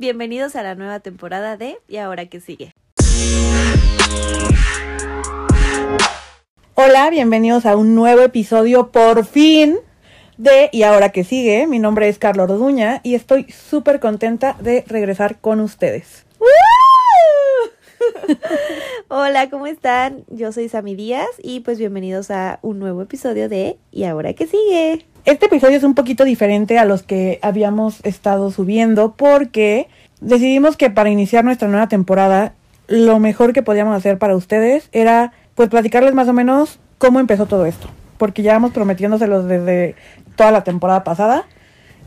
[0.00, 2.72] Bienvenidos a la nueva temporada de ¿Y ahora qué sigue?
[6.74, 9.76] Hola, bienvenidos a un nuevo episodio por fin
[10.36, 11.66] de ¿Y ahora qué sigue?
[11.66, 16.24] Mi nombre es Carlos Orduña y estoy súper contenta de regresar con ustedes.
[19.08, 20.24] Hola, ¿cómo están?
[20.28, 24.46] Yo soy Sami Díaz y pues bienvenidos a un nuevo episodio de ¿Y ahora qué
[24.46, 25.06] sigue?
[25.24, 29.88] Este episodio es un poquito diferente a los que habíamos estado subiendo porque
[30.20, 32.54] decidimos que para iniciar nuestra nueva temporada
[32.86, 37.46] lo mejor que podíamos hacer para ustedes era pues platicarles más o menos cómo empezó
[37.46, 37.88] todo esto.
[38.16, 39.94] Porque ya vamos prometiéndoselos desde
[40.36, 41.46] toda la temporada pasada.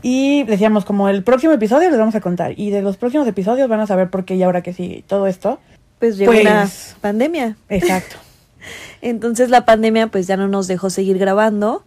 [0.02, 2.58] Y decíamos, como el próximo episodio les vamos a contar.
[2.58, 5.28] Y de los próximos episodios van a saber por qué y ahora que sí, todo
[5.28, 5.60] esto.
[6.02, 6.68] Pues llegó Pues- la
[7.00, 7.56] pandemia.
[7.68, 8.16] Exacto.
[9.02, 11.84] Entonces la pandemia pues ya no nos dejó seguir grabando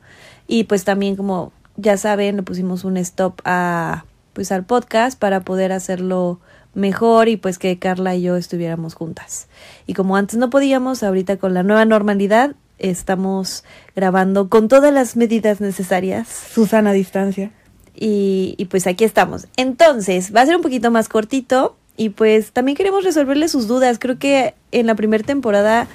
[0.47, 5.41] y pues también como ya saben le pusimos un stop a pues al podcast para
[5.41, 6.39] poder hacerlo
[6.73, 9.47] mejor y pues que Carla y yo estuviéramos juntas.
[9.85, 13.65] Y como antes no podíamos, ahorita con la nueva normalidad estamos
[13.97, 17.51] grabando con todas las medidas necesarias Susana a distancia.
[17.93, 19.47] y, y pues aquí estamos.
[19.57, 23.99] Entonces, va a ser un poquito más cortito y pues también queremos resolverle sus dudas.
[23.99, 25.87] Creo que en la primera temporada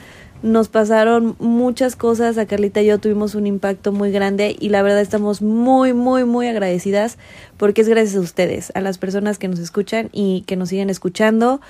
[0.42, 4.82] nos pasaron muchas cosas, a Carlita y yo tuvimos un impacto muy grande y la
[4.82, 7.18] verdad estamos muy, muy, muy agradecidas
[7.58, 10.88] porque es gracias a ustedes, a las personas que nos escuchan y que nos siguen
[10.88, 11.60] escuchando.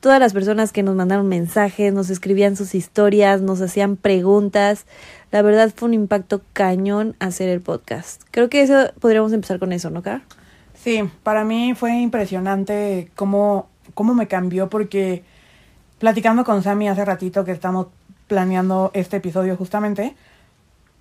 [0.00, 4.86] Todas las personas que nos mandaron mensajes, nos escribían sus historias, nos hacían preguntas.
[5.30, 8.22] La verdad fue un impacto cañón hacer el podcast.
[8.30, 10.22] Creo que eso podríamos empezar con eso, ¿no, Car?
[10.74, 15.24] Sí, para mí fue impresionante cómo, cómo me cambió porque
[15.98, 17.88] platicando con Sammy hace ratito que estamos
[18.26, 20.14] planeando este episodio justamente,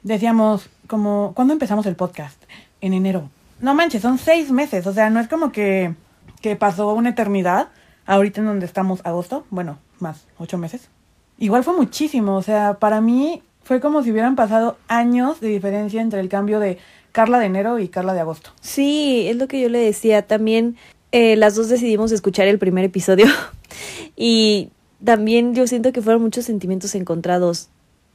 [0.04, 2.42] decíamos como, ¿cuándo empezamos el podcast?
[2.82, 3.30] En enero.
[3.62, 5.94] No manches, son seis meses, o sea, no es como que,
[6.42, 7.70] que pasó una eternidad,
[8.06, 10.90] ahorita en donde estamos agosto, bueno, más, ocho meses.
[11.38, 16.02] Igual fue muchísimo, o sea, para mí fue como si hubieran pasado años de diferencia
[16.02, 16.80] entre el cambio de
[17.12, 18.52] Carla de enero y Carla de agosto.
[18.62, 20.26] Sí, es lo que yo le decía.
[20.26, 20.76] También
[21.12, 23.26] eh, las dos decidimos escuchar el primer episodio
[24.16, 24.70] y
[25.04, 27.70] también yo siento que fueron muchos sentimientos encontrados.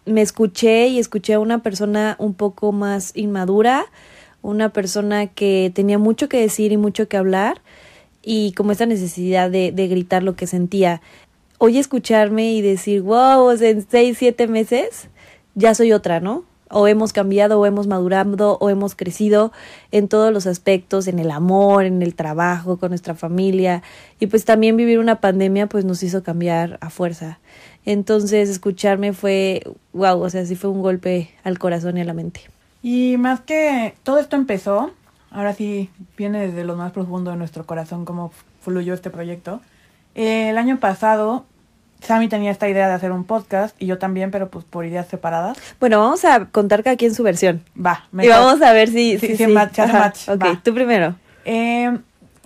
[0.07, 3.87] Me escuché y escuché a una persona un poco más inmadura,
[4.43, 7.63] una persona que tenía mucho que decir y mucho que hablar
[8.23, 11.01] y como esta necesidad de, de gritar lo que sentía.
[11.59, 15.09] Hoy escucharme y decir, wow, en seis, siete meses
[15.55, 16.45] ya soy otra, ¿no?
[16.71, 19.53] O hemos cambiado, o hemos madurado, o hemos crecido
[19.91, 23.83] en todos los aspectos, en el amor, en el trabajo, con nuestra familia.
[24.19, 27.39] Y pues también vivir una pandemia pues nos hizo cambiar a fuerza.
[27.85, 32.15] Entonces escucharme fue, wow, o sea, sí fue un golpe al corazón y a la
[32.15, 32.41] mente.
[32.83, 34.91] Y más que todo esto empezó,
[35.31, 38.31] ahora sí viene desde lo más profundo de nuestro corazón cómo
[38.61, 39.61] fluyó este proyecto.
[40.15, 41.45] El año pasado,
[42.05, 45.07] Sammy tenía esta idea de hacer un podcast y yo también, pero pues por ideas
[45.09, 45.57] separadas.
[45.81, 47.63] Bueno, vamos a contar cada quien su versión.
[47.77, 49.19] Va, Y vamos a ver si...
[49.19, 50.61] Si, sí, si- match, ajá, match, Ok, va.
[50.63, 51.15] tú primero.
[51.45, 51.99] Eh,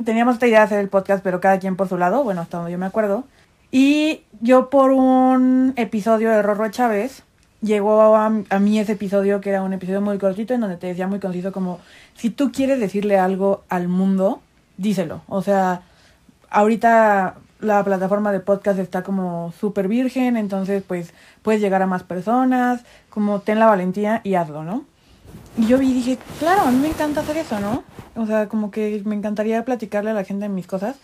[0.04, 2.56] teníamos esta idea de hacer el podcast, pero cada quien por su lado, bueno, hasta
[2.58, 3.24] donde yo me acuerdo.
[3.70, 7.22] Y yo por un episodio de Rorro Chávez,
[7.60, 10.86] llegó a, a mí ese episodio que era un episodio muy cortito en donde te
[10.86, 11.80] decía muy conciso como,
[12.14, 14.40] si tú quieres decirle algo al mundo,
[14.76, 15.22] díselo.
[15.28, 15.82] O sea,
[16.50, 22.02] ahorita la plataforma de podcast está como súper virgen, entonces pues puedes llegar a más
[22.02, 24.84] personas, como ten la valentía y hazlo, ¿no?
[25.56, 27.82] Y yo vi y dije, claro, a mí me encanta hacer eso, ¿no?
[28.14, 30.96] O sea, como que me encantaría platicarle a la gente mis cosas.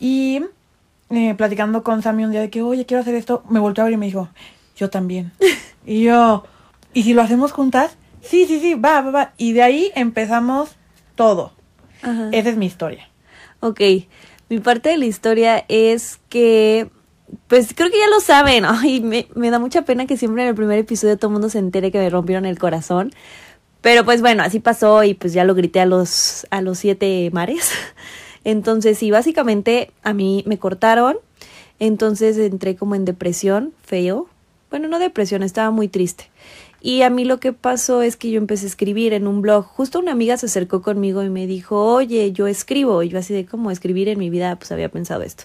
[0.00, 0.42] Y
[1.10, 3.84] eh, platicando con Sammy un día de que, oye, quiero hacer esto, me volteó a
[3.86, 4.28] ver y me dijo,
[4.76, 5.32] yo también.
[5.86, 6.44] y yo,
[6.94, 7.96] ¿y si lo hacemos juntas?
[8.22, 9.32] Sí, sí, sí, va, va, va.
[9.36, 10.76] Y de ahí empezamos
[11.14, 11.52] todo.
[12.02, 12.30] Ajá.
[12.32, 13.08] Esa es mi historia.
[13.60, 13.80] Ok,
[14.48, 16.88] mi parte de la historia es que,
[17.46, 18.64] pues creo que ya lo saben,
[19.08, 21.58] me, me da mucha pena que siempre en el primer episodio todo el mundo se
[21.58, 23.12] entere que me rompieron el corazón,
[23.80, 27.30] pero pues bueno, así pasó y pues ya lo grité a los, a los siete
[27.32, 27.70] mares.
[28.44, 31.16] Entonces sí, básicamente a mí me cortaron,
[31.80, 34.28] entonces entré como en depresión, feo.
[34.70, 36.30] Bueno, no depresión, estaba muy triste.
[36.80, 39.64] Y a mí lo que pasó es que yo empecé a escribir en un blog.
[39.64, 43.02] Justo una amiga se acercó conmigo y me dijo, oye, yo escribo.
[43.02, 45.44] Y yo así de cómo escribir en mi vida, pues había pensado esto.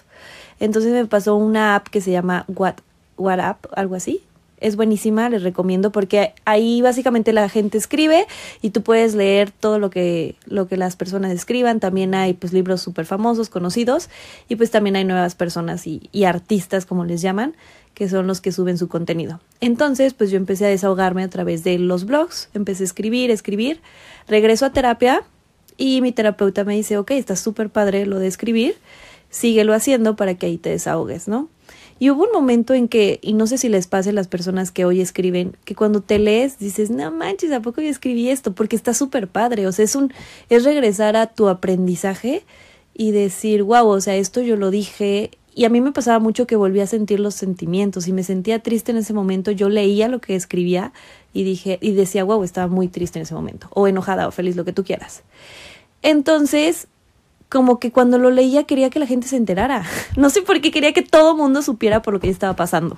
[0.60, 2.76] Entonces me pasó una app que se llama What,
[3.16, 4.22] What App, algo así.
[4.58, 8.26] Es buenísima, les recomiendo porque ahí básicamente la gente escribe
[8.62, 11.80] y tú puedes leer todo lo que, lo que las personas escriban.
[11.80, 14.08] También hay pues libros súper famosos, conocidos
[14.48, 17.54] y pues también hay nuevas personas y, y artistas, como les llaman,
[17.94, 19.40] que son los que suben su contenido.
[19.60, 23.80] Entonces, pues yo empecé a desahogarme a través de los blogs, empecé a escribir, escribir,
[24.28, 25.22] regreso a terapia
[25.76, 28.76] y mi terapeuta me dice, ok, está súper padre lo de escribir,
[29.30, 31.48] síguelo haciendo para que ahí te desahogues, ¿no?
[32.00, 34.72] Y hubo un momento en que, y no sé si les pase a las personas
[34.72, 38.52] que hoy escriben, que cuando te lees dices, no manches, ¿a poco yo escribí esto?
[38.52, 40.12] Porque está súper padre, o sea, es un,
[40.50, 42.44] es regresar a tu aprendizaje
[42.94, 45.30] y decir, wow, o sea, esto yo lo dije.
[45.54, 48.58] Y a mí me pasaba mucho que volvía a sentir los sentimientos y me sentía
[48.58, 49.52] triste en ese momento.
[49.52, 50.92] Yo leía lo que escribía
[51.32, 54.56] y dije, y decía, wow, estaba muy triste en ese momento, o enojada o feliz,
[54.56, 55.22] lo que tú quieras.
[56.02, 56.88] Entonces,
[57.48, 59.84] como que cuando lo leía quería que la gente se enterara.
[60.16, 62.96] No sé por qué quería que todo mundo supiera por lo que estaba pasando.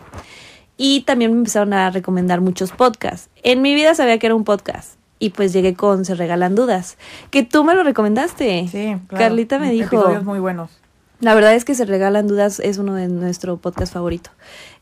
[0.79, 3.29] Y también me empezaron a recomendar muchos podcasts.
[3.43, 4.95] En mi vida sabía que era un podcast.
[5.19, 6.99] Y pues llegué con Se Regalan Dudas,
[7.31, 8.69] que tú me lo recomendaste.
[8.69, 9.25] Sí, claro.
[9.25, 9.97] Carlita me dijo.
[9.97, 10.71] Episodios muy buenos.
[11.21, 14.31] La verdad es que Se Regalan Dudas es uno de nuestro podcast favorito.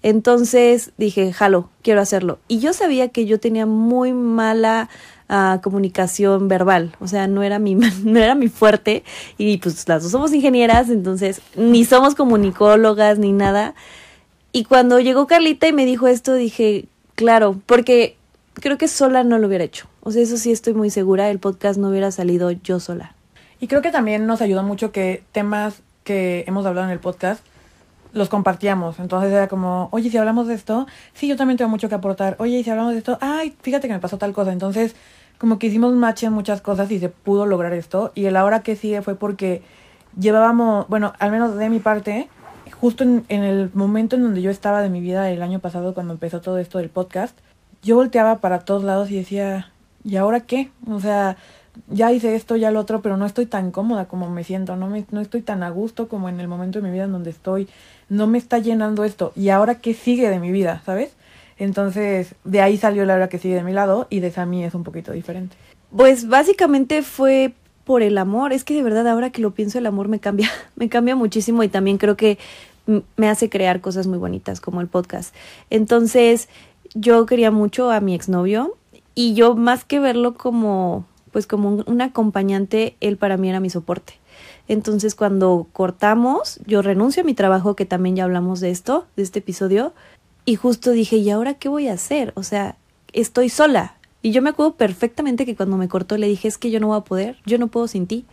[0.02, 2.40] Entonces dije, jalo, quiero hacerlo.
[2.48, 4.88] Y yo sabía que yo tenía muy mala
[5.28, 9.04] uh, comunicación verbal, o sea, no era mi no era mi fuerte
[9.38, 13.74] y pues las dos somos ingenieras, entonces ni somos comunicólogas ni nada.
[14.50, 18.16] Y cuando llegó Carlita y me dijo esto, dije, claro, porque
[18.54, 19.86] creo que sola no lo hubiera hecho.
[20.00, 23.14] O sea, eso sí estoy muy segura, el podcast no hubiera salido yo sola.
[23.60, 27.44] Y creo que también nos ayudó mucho que temas que hemos hablado en el podcast
[28.14, 28.98] los compartíamos.
[28.98, 32.36] Entonces era como, oye, si hablamos de esto, sí, yo también tengo mucho que aportar.
[32.38, 34.52] Oye, si hablamos de esto, ay, fíjate que me pasó tal cosa.
[34.52, 34.94] Entonces,
[35.36, 38.12] como que hicimos match en muchas cosas y se pudo lograr esto.
[38.14, 39.62] Y el ahora que sigue fue porque
[40.18, 42.28] llevábamos, bueno, al menos de mi parte,
[42.80, 45.92] justo en, en el momento en donde yo estaba de mi vida el año pasado,
[45.92, 47.36] cuando empezó todo esto del podcast,
[47.82, 49.72] yo volteaba para todos lados y decía,
[50.04, 50.70] ¿y ahora qué?
[50.88, 51.36] O sea,
[51.88, 54.88] ya hice esto, ya lo otro, pero no estoy tan cómoda como me siento, no,
[54.88, 57.30] me, no estoy tan a gusto como en el momento de mi vida en donde
[57.30, 57.68] estoy,
[58.08, 59.32] no me está llenando esto.
[59.36, 61.14] ¿Y ahora qué sigue de mi vida, sabes?
[61.58, 64.74] Entonces, de ahí salió la hora que sigue de mi lado y de Sammy es
[64.74, 65.56] un poquito diferente.
[65.94, 67.52] Pues básicamente fue
[67.84, 70.50] por el amor, es que de verdad ahora que lo pienso el amor me cambia,
[70.76, 72.38] me cambia muchísimo y también creo que
[73.16, 75.34] me hace crear cosas muy bonitas como el podcast.
[75.70, 76.48] Entonces,
[76.94, 78.76] yo quería mucho a mi exnovio
[79.14, 83.68] y yo más que verlo como pues como un, acompañante, él para mí era mi
[83.68, 84.12] soporte.
[84.68, 89.24] Entonces cuando cortamos, yo renuncio a mi trabajo, que también ya hablamos de esto, de
[89.24, 89.94] este episodio,
[90.44, 92.32] y justo dije, ¿y ahora qué voy a hacer?
[92.36, 92.76] O sea,
[93.12, 93.96] estoy sola.
[94.22, 96.86] Y yo me acuerdo perfectamente que cuando me cortó le dije, es que yo no
[96.86, 98.26] voy a poder, yo no puedo sin ti.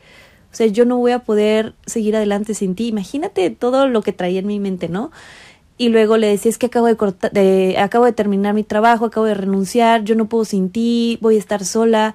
[0.51, 2.87] O sea, yo no voy a poder seguir adelante sin ti.
[2.87, 5.09] Imagínate todo lo que traía en mi mente, ¿no?
[5.81, 9.05] y luego le decía es que acabo de cortar de, acabo de terminar mi trabajo
[9.05, 12.13] acabo de renunciar yo no puedo sin ti voy a estar sola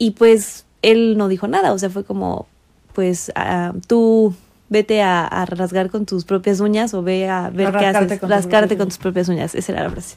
[0.00, 2.46] y pues él no dijo nada, o sea, fue como,
[2.94, 4.34] pues uh, tú
[4.70, 8.18] vete a, a, rasgar con tus propias uñas o ve a ver a qué haces,
[8.18, 10.16] con rascarte con tus propias uñas, esa era la frase.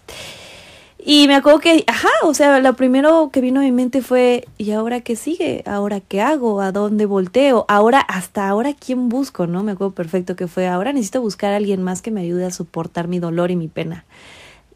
[1.06, 4.48] Y me acuerdo que, ajá, o sea, lo primero que vino a mi mente fue,
[4.58, 5.64] ¿y ahora qué sigue?
[5.66, 6.62] ¿Ahora qué hago?
[6.62, 7.66] ¿A dónde volteo?
[7.68, 9.48] Ahora, hasta ahora, ¿quién busco?
[9.48, 9.64] ¿No?
[9.64, 12.52] Me acuerdo perfecto que fue, ahora necesito buscar a alguien más que me ayude a
[12.52, 14.06] soportar mi dolor y mi pena.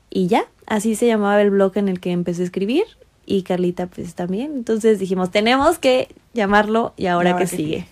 [0.09, 2.83] Y ya, así se llamaba el blog en el que empecé a escriir
[3.27, 4.53] y Carlita pues también.
[4.55, 7.63] Entonces dijimos, tenemos que llamarlo y ahora, ahora que, que sigue.
[7.63, 7.87] sigue.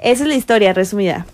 [0.00, 1.26] Esa es la historia resumida.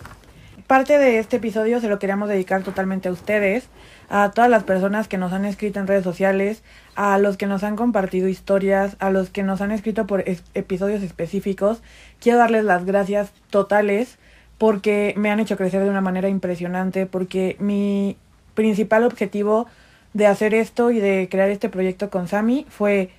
[0.67, 3.69] Parte de este episodio se lo queríamos dedicar totalmente a ustedes,
[4.09, 6.63] a todas las personas que nos han escrito en redes sociales,
[6.97, 10.43] a los que nos han compartido historias, a los que nos han escrito por es
[10.55, 11.83] episodios específicos.
[12.21, 14.19] Quiero darles las gracias totales
[14.59, 18.17] porque me han hecho crecer de una manera impresionante, porque mi
[18.55, 19.69] principal objetivo
[20.17, 23.11] de hacer esto y de crear este proyecto con Sami fue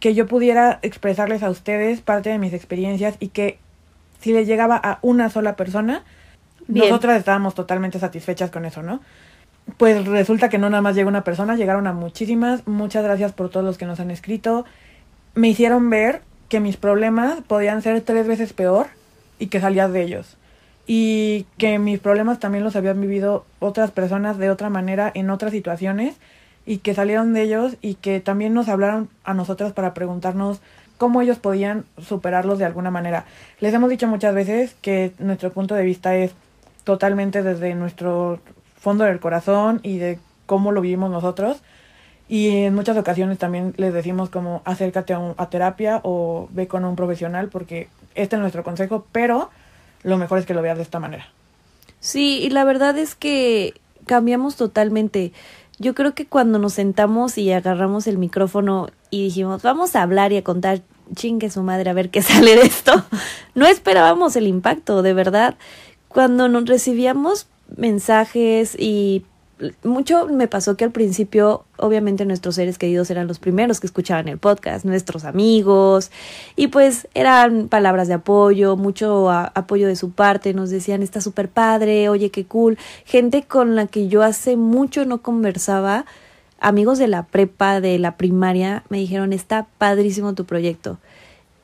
[0.00, 3.58] que yo pudiera expresarles a ustedes parte de mis experiencias y que
[4.20, 6.04] si les llegaba a una sola persona,
[6.68, 6.88] Bien.
[6.88, 9.00] nosotras estábamos totalmente satisfechas con eso, ¿no?
[9.78, 12.66] Pues resulta que no nada más llegó una persona, llegaron a muchísimas.
[12.66, 14.66] Muchas gracias por todos los que nos han escrito.
[15.34, 18.88] Me hicieron ver que mis problemas podían ser tres veces peor
[19.38, 20.36] y que salías de ellos.
[20.86, 25.52] Y que mis problemas también los habían vivido otras personas de otra manera en otras
[25.52, 26.16] situaciones
[26.66, 30.60] y que salieron de ellos y que también nos hablaron a nosotros para preguntarnos
[30.98, 33.24] cómo ellos podían superarlos de alguna manera.
[33.60, 36.32] Les hemos dicho muchas veces que nuestro punto de vista es
[36.84, 38.40] totalmente desde nuestro
[38.76, 41.60] fondo del corazón y de cómo lo vivimos nosotros.
[42.28, 46.84] Y en muchas ocasiones también les decimos como acércate a, a terapia o ve con
[46.84, 49.50] un profesional porque este es nuestro consejo, pero
[50.02, 51.26] lo mejor es que lo veas de esta manera.
[52.00, 53.74] Sí, y la verdad es que
[54.06, 55.32] cambiamos totalmente
[55.78, 60.32] yo creo que cuando nos sentamos y agarramos el micrófono y dijimos, vamos a hablar
[60.32, 60.82] y a contar
[61.14, 63.04] chingue su madre a ver qué sale de esto,
[63.54, 65.56] no esperábamos el impacto, de verdad.
[66.08, 69.24] Cuando nos recibíamos mensajes y
[69.84, 74.28] mucho me pasó que al principio, obviamente nuestros seres queridos eran los primeros que escuchaban
[74.28, 76.10] el podcast, nuestros amigos,
[76.56, 81.48] y pues eran palabras de apoyo, mucho apoyo de su parte, nos decían, está súper
[81.48, 86.06] padre, oye, qué cool, gente con la que yo hace mucho no conversaba,
[86.60, 90.98] amigos de la prepa, de la primaria, me dijeron, está padrísimo tu proyecto.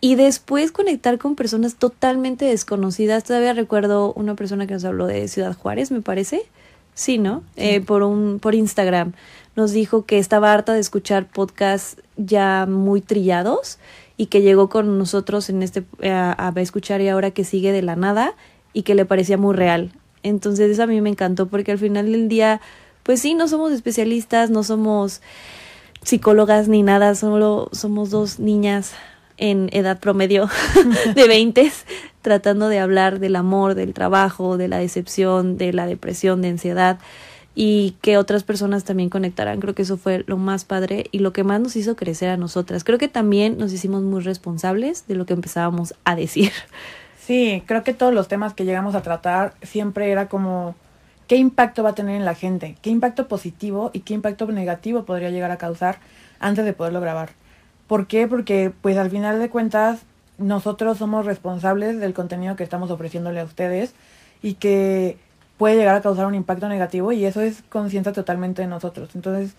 [0.00, 3.24] Y después conectar con personas totalmente desconocidas.
[3.24, 6.42] Todavía recuerdo una persona que nos habló de Ciudad Juárez, me parece.
[6.98, 7.44] Sí, ¿no?
[7.54, 9.12] Eh, por, un, por Instagram.
[9.54, 13.78] Nos dijo que estaba harta de escuchar podcasts ya muy trillados
[14.16, 17.82] y que llegó con nosotros en este a, a escuchar y ahora que sigue de
[17.82, 18.34] la nada
[18.72, 19.92] y que le parecía muy real.
[20.24, 22.60] Entonces eso a mí me encantó porque al final del día,
[23.04, 25.22] pues sí, no somos especialistas, no somos
[26.02, 28.94] psicólogas ni nada, solo somos dos niñas
[29.38, 30.48] en edad promedio
[31.14, 31.72] de 20
[32.22, 36.98] tratando de hablar del amor, del trabajo, de la decepción, de la depresión, de ansiedad
[37.54, 39.60] y que otras personas también conectarán.
[39.60, 42.36] Creo que eso fue lo más padre y lo que más nos hizo crecer a
[42.36, 42.84] nosotras.
[42.84, 46.52] Creo que también nos hicimos muy responsables de lo que empezábamos a decir.
[47.18, 50.76] Sí, creo que todos los temas que llegamos a tratar siempre era como
[51.26, 55.04] qué impacto va a tener en la gente, qué impacto positivo y qué impacto negativo
[55.04, 55.98] podría llegar a causar
[56.40, 57.30] antes de poderlo grabar.
[57.88, 58.28] ¿Por qué?
[58.28, 60.02] Porque pues al final de cuentas
[60.38, 63.94] nosotros somos responsables del contenido que estamos ofreciéndole a ustedes
[64.40, 65.16] y que
[65.56, 69.10] puede llegar a causar un impacto negativo y eso es conciencia totalmente de nosotros.
[69.16, 69.54] Entonces,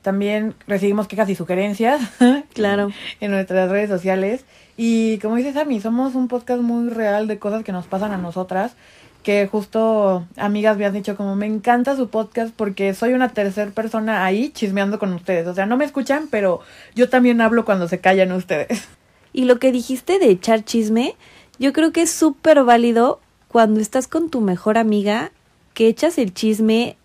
[0.00, 2.00] también recibimos quejas y sugerencias.
[2.54, 2.90] Claro.
[3.20, 4.44] en nuestras redes sociales.
[4.76, 8.18] Y como dices, Sammy, somos un podcast muy real de cosas que nos pasan a
[8.18, 8.74] nosotras.
[9.22, 13.70] Que justo amigas me han dicho como me encanta su podcast porque soy una tercera
[13.70, 15.46] persona ahí chismeando con ustedes.
[15.46, 16.60] O sea, no me escuchan, pero
[16.94, 18.88] yo también hablo cuando se callan ustedes.
[19.32, 21.14] Y lo que dijiste de echar chisme,
[21.58, 25.30] yo creo que es súper válido cuando estás con tu mejor amiga,
[25.74, 26.96] que echas el chisme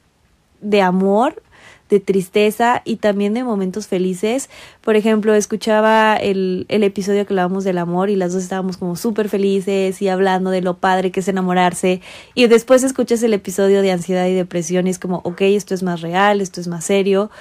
[0.61, 1.41] de amor,
[1.89, 4.49] de tristeza y también de momentos felices.
[4.81, 8.95] Por ejemplo, escuchaba el, el episodio que hablábamos del amor y las dos estábamos como
[8.95, 12.01] súper felices y hablando de lo padre que es enamorarse.
[12.33, 15.83] Y después escuchas el episodio de ansiedad y depresión y es como, ok, esto es
[15.83, 17.31] más real, esto es más serio.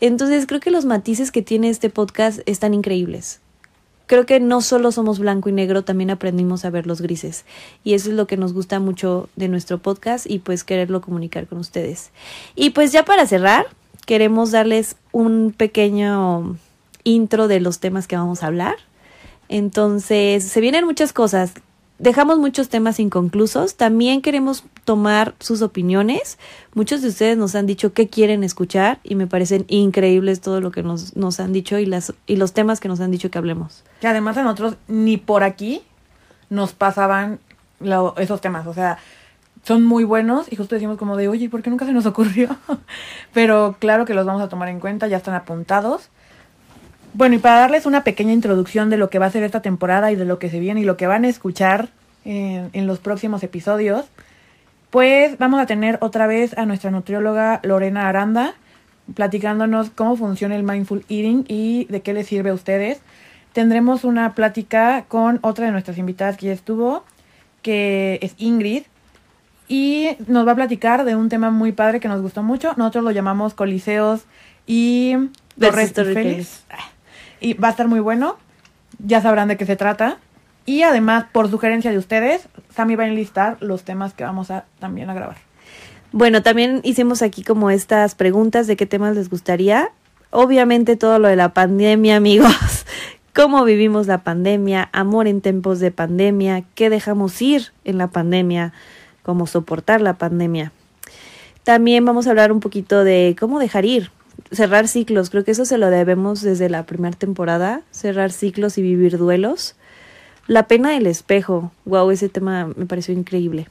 [0.00, 3.40] Entonces creo que los matices que tiene este podcast están increíbles
[4.06, 7.44] creo que no solo somos blanco y negro, también aprendimos a ver los grises.
[7.84, 11.46] Y eso es lo que nos gusta mucho de nuestro podcast y pues quererlo comunicar
[11.46, 12.10] con ustedes.
[12.54, 13.66] Y pues ya para cerrar,
[14.06, 16.56] queremos darles un pequeño
[17.04, 18.76] intro de los temas que vamos a hablar.
[19.48, 21.52] Entonces, se vienen muchas cosas
[21.98, 23.76] dejamos muchos temas inconclusos.
[23.76, 26.38] También queremos tomar sus opiniones.
[26.74, 30.70] Muchos de ustedes nos han dicho qué quieren escuchar y me parecen increíbles todo lo
[30.70, 33.38] que nos, nos han dicho y, las, y los temas que nos han dicho que
[33.38, 33.84] hablemos.
[34.00, 35.82] Que además a nosotros ni por aquí
[36.50, 37.40] nos pasaban
[38.18, 38.66] esos temas.
[38.66, 38.98] O sea,
[39.66, 42.56] son muy buenos y justo decimos como de, oye, ¿por qué nunca se nos ocurrió?
[43.32, 46.08] Pero claro que los vamos a tomar en cuenta, ya están apuntados.
[47.14, 50.12] Bueno, y para darles una pequeña introducción de lo que va a ser esta temporada
[50.12, 51.88] y de lo que se viene y lo que van a escuchar
[52.24, 54.04] en, en los próximos episodios,
[54.90, 58.54] pues vamos a tener otra vez a nuestra nutrióloga Lorena Aranda
[59.14, 63.00] platicándonos cómo funciona el mindful eating y de qué les sirve a ustedes.
[63.52, 67.04] Tendremos una plática con otra de nuestras invitadas que ya estuvo,
[67.62, 68.84] que es Ingrid,
[69.68, 72.72] y nos va a platicar de un tema muy padre que nos gustó mucho.
[72.76, 74.24] Nosotros lo llamamos coliseos
[74.66, 75.14] y
[75.58, 76.64] Torres
[77.40, 78.36] y va a estar muy bueno.
[78.98, 80.18] Ya sabrán de qué se trata.
[80.64, 84.64] Y además, por sugerencia de ustedes, Sammy va a enlistar los temas que vamos a
[84.80, 85.36] también a grabar.
[86.12, 89.90] Bueno, también hicimos aquí como estas preguntas de qué temas les gustaría.
[90.30, 92.86] Obviamente todo lo de la pandemia, amigos.
[93.34, 98.72] Cómo vivimos la pandemia, amor en tiempos de pandemia, qué dejamos ir en la pandemia,
[99.26, 100.70] cómo soportar la pandemia.
[101.64, 104.12] También vamos a hablar un poquito de cómo dejar ir,
[104.52, 108.82] cerrar ciclos, creo que eso se lo debemos desde la primera temporada, cerrar ciclos y
[108.82, 109.74] vivir duelos.
[110.46, 113.66] La pena del espejo, wow, ese tema me pareció increíble.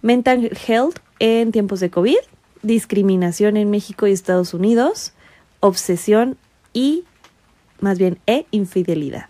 [0.00, 2.16] Mental health en tiempos de COVID,
[2.62, 5.12] discriminación en México y Estados Unidos,
[5.60, 6.38] obsesión
[6.72, 7.04] y
[7.80, 9.26] más bien e infidelidad.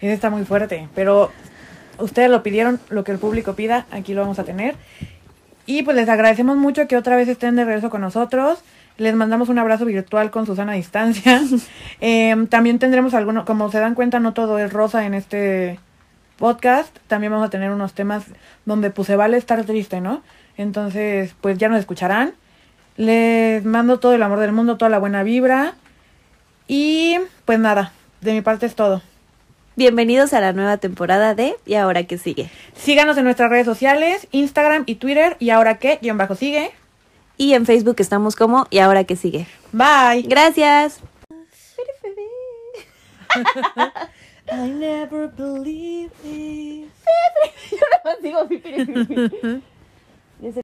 [0.00, 1.30] Ese está muy fuerte, pero
[1.98, 4.76] ustedes lo pidieron, lo que el público pida, aquí lo vamos a tener.
[5.66, 8.62] Y pues les agradecemos mucho que otra vez estén de regreso con nosotros.
[8.98, 11.40] Les mandamos un abrazo virtual con Susana a distancia.
[12.00, 15.78] Em, también tendremos algunos, como se dan cuenta, no todo es rosa en este
[16.36, 16.96] podcast.
[17.06, 18.24] También vamos a tener unos temas
[18.64, 20.22] donde pues se vale estar triste, ¿no?
[20.56, 22.34] Entonces, pues ya nos escucharán.
[22.96, 25.74] Les mando todo el amor del mundo, toda la buena vibra.
[26.66, 29.02] Y pues nada, de mi parte es todo.
[29.74, 32.50] Bienvenidos a la nueva temporada de Y ahora que sigue.
[32.76, 36.72] Síganos en nuestras redes sociales, Instagram y Twitter, y ahora que guion bajo sigue.
[37.38, 39.46] Y en Facebook estamos como Y ahora que sigue.
[39.72, 40.24] Bye.
[40.28, 41.00] Gracias.
[44.52, 45.30] I never.
[47.70, 48.46] Yo más digo